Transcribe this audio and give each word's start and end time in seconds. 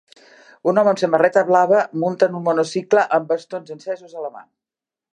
Un 0.71 0.79
home 0.81 0.89
amb 0.91 1.01
samarreta 1.01 1.43
blava 1.51 1.83
munta 2.05 2.31
en 2.31 2.39
un 2.41 2.47
monocicle 2.49 3.07
amb 3.19 3.31
bastons 3.35 3.79
encesos 3.79 4.21
a 4.21 4.29
la 4.29 4.37
mà. 4.39 4.47